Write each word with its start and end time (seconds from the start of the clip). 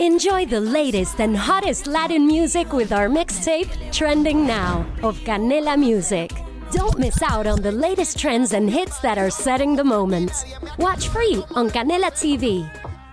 Enjoy 0.00 0.46
the 0.46 0.60
latest 0.60 1.20
and 1.20 1.36
hottest 1.36 1.88
Latin 1.88 2.24
music 2.24 2.72
with 2.72 2.92
our 2.92 3.08
mixtape, 3.08 3.68
Trending 3.90 4.46
Now, 4.46 4.86
of 5.02 5.18
Canela 5.24 5.76
Music. 5.76 6.30
Don't 6.70 6.96
miss 7.00 7.20
out 7.20 7.48
on 7.48 7.60
the 7.62 7.72
latest 7.72 8.16
trends 8.16 8.52
and 8.52 8.70
hits 8.70 9.00
that 9.00 9.18
are 9.18 9.28
setting 9.28 9.74
the 9.74 9.82
moment. 9.82 10.30
Watch 10.78 11.08
free 11.08 11.42
on 11.56 11.68
Canela 11.70 12.12
TV. 12.12 12.70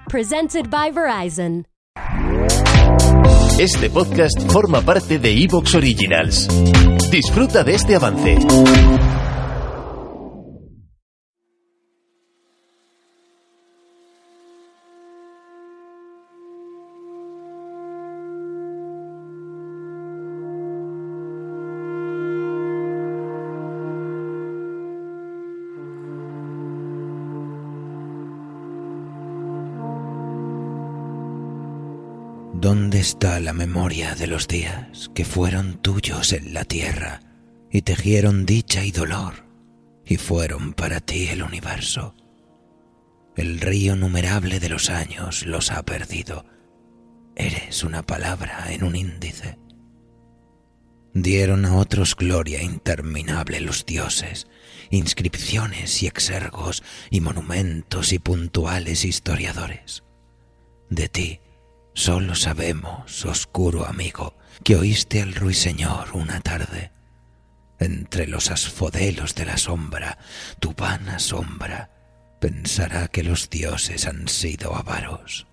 Presented 0.09 0.69
by 0.69 0.91
Verizon. 0.91 1.65
Este 3.57 3.89
podcast 3.89 4.51
forma 4.51 4.81
parte 4.81 5.17
de 5.17 5.31
Evox 5.43 5.73
Originals. 5.73 6.47
Disfruta 7.09 7.63
de 7.63 7.73
este 7.73 7.95
avance. 7.95 9.24
¿Dónde 32.95 33.07
está 33.09 33.41
la 33.41 33.51
memoria 33.51 34.15
de 34.15 34.25
los 34.25 34.47
días 34.47 35.11
que 35.13 35.25
fueron 35.25 35.81
tuyos 35.81 36.31
en 36.31 36.53
la 36.53 36.63
tierra 36.63 37.19
y 37.69 37.81
tejieron 37.81 38.45
dicha 38.45 38.85
y 38.85 38.91
dolor 38.91 39.33
y 40.05 40.15
fueron 40.15 40.71
para 40.71 41.01
ti 41.01 41.27
el 41.27 41.43
universo? 41.43 42.15
El 43.35 43.59
río 43.59 43.97
numerable 43.97 44.61
de 44.61 44.69
los 44.69 44.89
años 44.89 45.45
los 45.45 45.71
ha 45.71 45.83
perdido. 45.83 46.45
Eres 47.35 47.83
una 47.83 48.01
palabra 48.01 48.67
en 48.69 48.85
un 48.85 48.95
índice. 48.95 49.59
Dieron 51.13 51.65
a 51.65 51.75
otros 51.75 52.15
gloria 52.15 52.61
interminable 52.63 53.59
los 53.59 53.85
dioses, 53.85 54.47
inscripciones 54.89 56.01
y 56.01 56.07
exergos 56.07 56.81
y 57.09 57.19
monumentos 57.19 58.13
y 58.13 58.19
puntuales 58.19 59.03
historiadores. 59.03 60.05
De 60.89 61.09
ti, 61.09 61.41
Solo 61.95 62.35
sabemos, 62.35 63.25
oscuro 63.25 63.85
amigo, 63.85 64.37
que 64.65 64.75
oíste 64.75 65.21
al 65.21 65.33
ruiseñor 65.33 66.09
una 66.11 66.41
tarde. 66.41 66.91
Entre 67.79 68.27
los 68.27 68.51
asfodelos 68.51 69.33
de 69.33 69.45
la 69.45 69.57
sombra, 69.57 70.17
tu 70.59 70.73
vana 70.73 71.19
sombra 71.19 71.89
pensará 72.41 73.07
que 73.07 73.23
los 73.23 73.49
dioses 73.49 74.07
han 74.07 74.27
sido 74.27 74.75
avaros. 74.75 75.47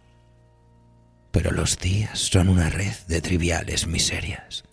Pero 1.30 1.52
los 1.52 1.78
días 1.78 2.18
son 2.18 2.48
una 2.48 2.70
red 2.70 2.94
de 3.06 3.20
triviales 3.20 3.86
miserias, 3.86 4.64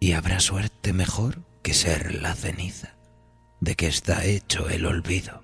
y 0.00 0.12
habrá 0.12 0.38
suerte 0.38 0.92
mejor 0.92 1.40
que 1.62 1.72
ser 1.72 2.14
la 2.14 2.34
ceniza 2.34 2.94
de 3.60 3.74
que 3.74 3.86
está 3.86 4.26
hecho 4.26 4.68
el 4.68 4.84
olvido. 4.84 5.43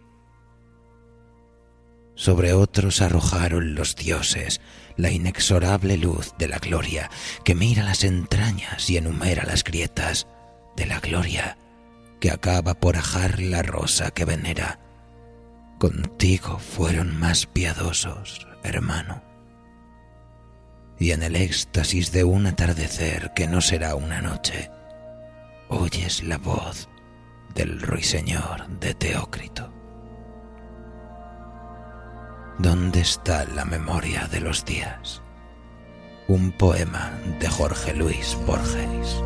Sobre 2.20 2.52
otros 2.52 3.00
arrojaron 3.00 3.74
los 3.74 3.96
dioses 3.96 4.60
la 4.98 5.10
inexorable 5.10 5.96
luz 5.96 6.34
de 6.36 6.48
la 6.48 6.58
gloria 6.58 7.10
que 7.46 7.54
mira 7.54 7.82
las 7.82 8.04
entrañas 8.04 8.90
y 8.90 8.98
enumera 8.98 9.46
las 9.46 9.64
grietas 9.64 10.26
de 10.76 10.84
la 10.84 11.00
gloria 11.00 11.56
que 12.20 12.30
acaba 12.30 12.74
por 12.74 12.98
ajar 12.98 13.40
la 13.40 13.62
rosa 13.62 14.10
que 14.10 14.26
venera. 14.26 14.80
Contigo 15.78 16.58
fueron 16.58 17.18
más 17.18 17.46
piadosos, 17.46 18.46
hermano. 18.62 19.22
Y 20.98 21.12
en 21.12 21.22
el 21.22 21.36
éxtasis 21.36 22.12
de 22.12 22.24
un 22.24 22.46
atardecer 22.46 23.32
que 23.34 23.48
no 23.48 23.62
será 23.62 23.94
una 23.94 24.20
noche, 24.20 24.70
oyes 25.70 26.22
la 26.22 26.36
voz 26.36 26.90
del 27.54 27.80
ruiseñor 27.80 28.68
de 28.78 28.92
Teócrito. 28.92 29.79
¿Dónde 32.62 33.00
está 33.00 33.46
la 33.46 33.64
memoria 33.64 34.28
de 34.30 34.38
los 34.38 34.66
días? 34.66 35.22
Un 36.28 36.52
poema 36.52 37.18
de 37.40 37.48
Jorge 37.48 37.94
Luis 37.94 38.36
Borges. 38.46 39.22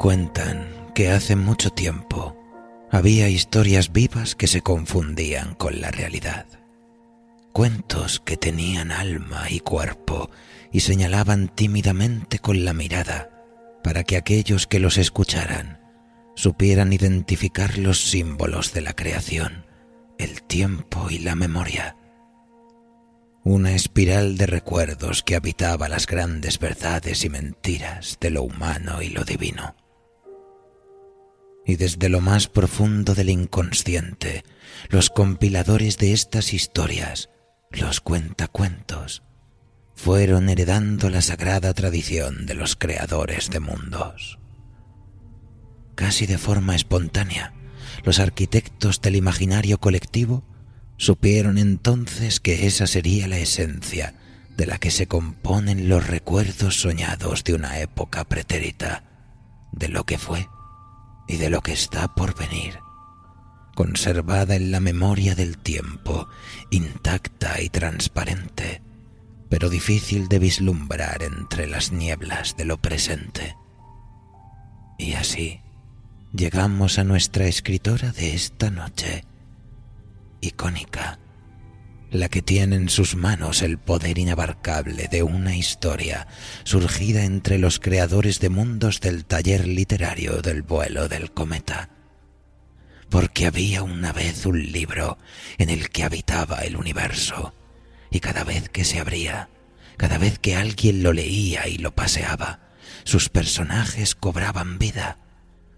Cuentan 0.00 0.66
que 0.94 1.10
hace 1.10 1.36
mucho 1.36 1.68
tiempo 1.68 2.34
había 2.90 3.28
historias 3.28 3.92
vivas 3.92 4.34
que 4.34 4.46
se 4.46 4.62
confundían 4.62 5.54
con 5.54 5.82
la 5.82 5.90
realidad. 5.90 6.46
Cuentos 7.52 8.18
que 8.18 8.38
tenían 8.38 8.92
alma 8.92 9.50
y 9.50 9.60
cuerpo 9.60 10.30
y 10.72 10.80
señalaban 10.80 11.48
tímidamente 11.54 12.38
con 12.38 12.64
la 12.64 12.72
mirada 12.72 13.28
para 13.84 14.02
que 14.02 14.16
aquellos 14.16 14.66
que 14.66 14.80
los 14.80 14.96
escucharan 14.96 15.82
supieran 16.34 16.94
identificar 16.94 17.76
los 17.76 18.00
símbolos 18.00 18.72
de 18.72 18.80
la 18.80 18.94
creación, 18.94 19.66
el 20.16 20.42
tiempo 20.44 21.10
y 21.10 21.18
la 21.18 21.34
memoria. 21.34 21.98
Una 23.44 23.74
espiral 23.74 24.38
de 24.38 24.46
recuerdos 24.46 25.22
que 25.22 25.36
habitaba 25.36 25.90
las 25.90 26.06
grandes 26.06 26.58
verdades 26.58 27.22
y 27.22 27.28
mentiras 27.28 28.16
de 28.18 28.30
lo 28.30 28.44
humano 28.44 29.02
y 29.02 29.10
lo 29.10 29.24
divino 29.24 29.74
y 31.70 31.76
desde 31.76 32.08
lo 32.08 32.20
más 32.20 32.48
profundo 32.48 33.14
del 33.14 33.30
inconsciente, 33.30 34.44
los 34.88 35.08
compiladores 35.08 35.98
de 35.98 36.12
estas 36.12 36.52
historias, 36.52 37.30
los 37.70 38.00
cuentacuentos, 38.00 39.22
fueron 39.94 40.48
heredando 40.48 41.10
la 41.10 41.22
sagrada 41.22 41.72
tradición 41.72 42.46
de 42.46 42.54
los 42.54 42.74
creadores 42.74 43.50
de 43.50 43.60
mundos. 43.60 44.38
Casi 45.94 46.26
de 46.26 46.38
forma 46.38 46.74
espontánea, 46.74 47.54
los 48.02 48.18
arquitectos 48.18 49.00
del 49.00 49.14
imaginario 49.14 49.78
colectivo 49.78 50.44
supieron 50.96 51.56
entonces 51.56 52.40
que 52.40 52.66
esa 52.66 52.86
sería 52.86 53.28
la 53.28 53.38
esencia 53.38 54.14
de 54.56 54.66
la 54.66 54.78
que 54.78 54.90
se 54.90 55.06
componen 55.06 55.88
los 55.88 56.06
recuerdos 56.06 56.80
soñados 56.80 57.44
de 57.44 57.54
una 57.54 57.78
época 57.78 58.24
pretérita, 58.24 59.04
de 59.72 59.88
lo 59.88 60.04
que 60.04 60.18
fue 60.18 60.48
y 61.30 61.36
de 61.36 61.48
lo 61.48 61.60
que 61.60 61.72
está 61.72 62.12
por 62.12 62.36
venir, 62.36 62.80
conservada 63.76 64.56
en 64.56 64.72
la 64.72 64.80
memoria 64.80 65.36
del 65.36 65.58
tiempo, 65.58 66.26
intacta 66.70 67.62
y 67.62 67.68
transparente, 67.68 68.82
pero 69.48 69.70
difícil 69.70 70.26
de 70.26 70.40
vislumbrar 70.40 71.22
entre 71.22 71.68
las 71.68 71.92
nieblas 71.92 72.56
de 72.56 72.64
lo 72.64 72.78
presente. 72.78 73.56
Y 74.98 75.12
así 75.12 75.60
llegamos 76.32 76.98
a 76.98 77.04
nuestra 77.04 77.46
escritora 77.46 78.10
de 78.10 78.34
esta 78.34 78.72
noche, 78.72 79.24
icónica, 80.40 81.20
la 82.10 82.28
que 82.28 82.42
tiene 82.42 82.76
en 82.76 82.88
sus 82.88 83.14
manos 83.14 83.62
el 83.62 83.78
poder 83.78 84.18
inabarcable 84.18 85.08
de 85.08 85.22
una 85.22 85.56
historia 85.56 86.26
surgida 86.64 87.24
entre 87.24 87.58
los 87.58 87.78
creadores 87.78 88.40
de 88.40 88.48
mundos 88.48 89.00
del 89.00 89.24
taller 89.24 89.66
literario 89.66 90.42
del 90.42 90.62
vuelo 90.62 91.08
del 91.08 91.32
cometa. 91.32 91.90
Porque 93.08 93.46
había 93.46 93.82
una 93.82 94.12
vez 94.12 94.46
un 94.46 94.72
libro 94.72 95.18
en 95.58 95.70
el 95.70 95.90
que 95.90 96.04
habitaba 96.04 96.60
el 96.60 96.76
universo, 96.76 97.54
y 98.10 98.20
cada 98.20 98.44
vez 98.44 98.68
que 98.68 98.84
se 98.84 99.00
abría, 99.00 99.48
cada 99.96 100.18
vez 100.18 100.38
que 100.38 100.56
alguien 100.56 101.02
lo 101.02 101.12
leía 101.12 101.68
y 101.68 101.78
lo 101.78 101.94
paseaba, 101.94 102.60
sus 103.04 103.28
personajes 103.28 104.14
cobraban 104.14 104.78
vida 104.78 105.18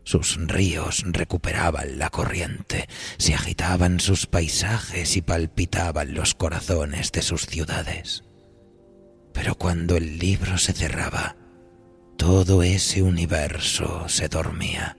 sus 0.05 0.37
ríos 0.49 1.05
recuperaban 1.07 1.99
la 1.99 2.11
corriente, 2.11 2.89
se 3.19 3.35
agitaban 3.35 4.01
sus 4.01 4.27
paisajes 4.27 5.17
y 5.17 5.23
palpitaban 5.23 6.15
los 6.15 6.35
corazones 6.35 7.13
de 7.13 7.23
sus 7.23 7.47
ciudades. 7.47 8.25
Pero 9.33 9.55
cuando 9.55 9.97
el 9.97 10.19
libro 10.19 10.59
se 10.59 10.73
cerraba, 10.73 11.37
todo 12.17 12.63
ese 12.63 13.03
universo 13.03 14.09
se 14.09 14.29
dormía. 14.29 14.97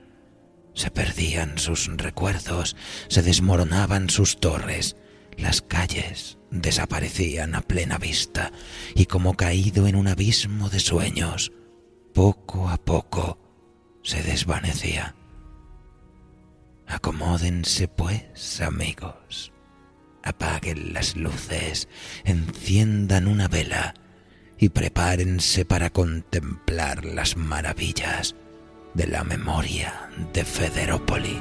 Se 0.74 0.90
perdían 0.90 1.60
sus 1.60 1.88
recuerdos, 1.98 2.76
se 3.08 3.22
desmoronaban 3.22 4.10
sus 4.10 4.40
torres, 4.40 4.96
las 5.38 5.62
calles 5.62 6.38
desaparecían 6.52 7.56
a 7.56 7.62
plena 7.62 7.98
vista 7.98 8.52
y 8.96 9.06
como 9.06 9.36
caído 9.36 9.88
en 9.88 9.96
un 9.96 10.08
abismo 10.08 10.70
de 10.70 10.80
sueños, 10.80 11.52
poco 12.14 12.70
a 12.70 12.78
poco 12.78 13.43
se 14.14 14.22
desvanecía. 14.22 15.16
Acomódense 16.86 17.88
pues, 17.88 18.62
amigos. 18.62 19.52
Apaguen 20.22 20.94
las 20.94 21.16
luces, 21.16 21.90
enciendan 22.24 23.28
una 23.28 23.48
vela 23.48 23.96
y 24.60 24.70
prepárense 24.70 25.66
para 25.66 25.90
contemplar 25.90 27.06
las 27.06 27.38
maravillas 27.38 28.36
de 28.94 29.08
la 29.08 29.24
memoria 29.24 30.12
de 30.32 30.46
Federópolis. 30.46 31.40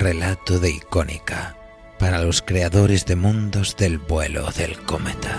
Relato 0.00 0.58
de 0.58 0.70
icónica 0.70 1.54
para 1.98 2.22
los 2.22 2.40
creadores 2.40 3.04
de 3.04 3.16
mundos 3.16 3.76
del 3.76 3.98
vuelo 3.98 4.50
del 4.50 4.78
cometa. 4.78 5.38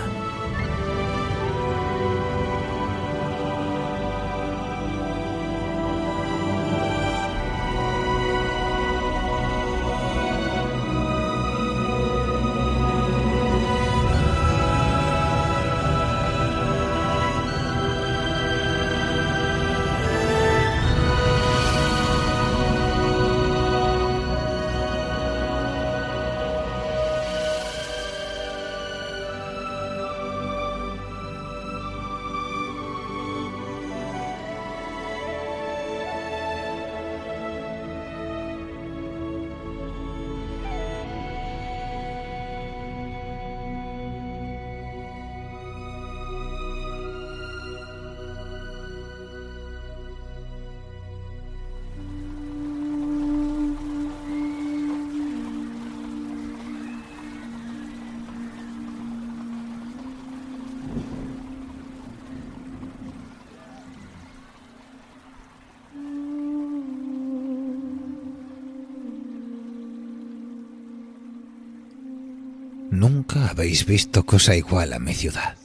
Nunca 73.02 73.48
habéis 73.48 73.84
visto 73.84 74.24
cosa 74.24 74.54
igual 74.54 74.92
a 74.92 75.00
mi 75.00 75.12
ciudad. 75.12 75.56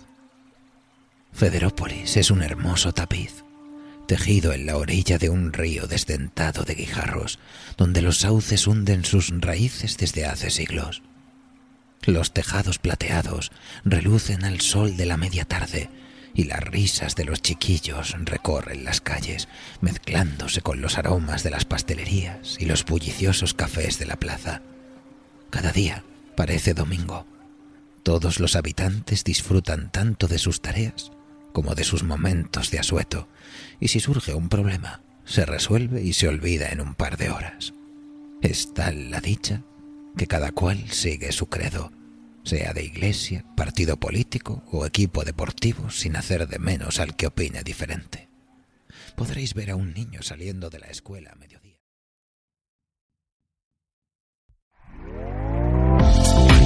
Federópolis 1.32 2.18
es 2.18 2.32
un 2.32 2.42
hermoso 2.42 2.94
tapiz, 2.94 3.44
tejido 4.08 4.54
en 4.54 4.66
la 4.66 4.76
orilla 4.76 5.20
de 5.20 5.30
un 5.30 5.54
río 5.54 5.86
desdentado 5.86 6.64
de 6.64 6.74
guijarros, 6.74 7.38
donde 7.78 8.02
los 8.02 8.18
sauces 8.22 8.66
hunden 8.66 9.06
sus 9.06 9.30
raíces 9.40 9.98
desde 9.98 10.26
hace 10.26 10.50
siglos. 10.50 11.04
Los 12.08 12.34
tejados 12.34 12.80
plateados 12.80 13.52
relucen 13.86 14.44
al 14.44 14.60
sol 14.60 14.98
de 14.98 15.06
la 15.06 15.18
media 15.18 15.46
tarde 15.46 15.92
y 16.34 16.46
las 16.46 16.62
risas 16.62 17.14
de 17.14 17.26
los 17.26 17.44
chiquillos 17.44 18.16
recorren 18.22 18.84
las 18.84 19.00
calles, 19.00 19.48
mezclándose 19.80 20.62
con 20.62 20.82
los 20.82 20.98
aromas 20.98 21.44
de 21.44 21.52
las 21.52 21.66
pastelerías 21.66 22.58
y 22.60 22.66
los 22.66 22.84
bulliciosos 22.84 23.54
cafés 23.54 24.00
de 24.00 24.08
la 24.08 24.16
plaza. 24.16 24.64
Cada 25.52 25.72
día 25.72 26.04
Parece 26.38 26.76
domingo. 26.76 27.26
Todos 28.04 28.40
los 28.40 28.56
habitantes 28.56 29.24
disfrutan 29.24 29.92
tanto 29.92 30.28
de 30.28 30.38
sus 30.38 30.62
tareas 30.62 31.12
como 31.52 31.74
de 31.74 31.84
sus 31.84 32.04
momentos 32.04 32.70
de 32.70 32.78
asueto, 32.78 33.28
y 33.80 33.88
si 33.88 34.00
surge 34.00 34.36
un 34.36 34.48
problema, 34.48 35.02
se 35.26 35.48
resuelve 35.48 36.04
y 36.04 36.14
se 36.14 36.28
olvida 36.28 36.70
en 36.70 36.80
un 36.80 36.94
par 36.94 37.18
de 37.18 37.32
horas. 37.32 37.74
Es 38.44 38.72
tal 38.76 39.10
la 39.10 39.20
dicha 39.20 39.64
que 40.16 40.28
cada 40.28 40.52
cual 40.52 40.92
sigue 40.92 41.32
su 41.32 41.50
credo, 41.50 41.92
sea 42.44 42.72
de 42.72 42.84
iglesia, 42.84 43.44
partido 43.56 43.98
político 44.00 44.64
o 44.72 44.86
equipo 44.86 45.26
deportivo, 45.26 45.90
sin 45.90 46.16
hacer 46.18 46.48
de 46.48 46.60
menos 46.60 47.00
al 47.00 47.16
que 47.16 47.26
opine 47.26 47.64
diferente. 47.64 48.30
Podréis 49.16 49.56
ver 49.56 49.72
a 49.72 49.76
un 49.76 49.92
niño 49.92 50.22
saliendo 50.22 50.70
de 50.70 50.78
la 50.78 50.88
escuela 50.88 51.32
a 51.32 51.36
mediodía 51.36 51.67